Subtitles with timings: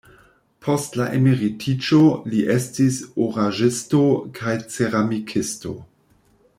[0.67, 1.99] Post la emeritiĝo
[2.33, 4.03] li estis oraĵisto
[4.41, 5.77] kaj ceramikisto.